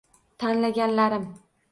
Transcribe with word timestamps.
Tanlaganlarim 0.43 1.29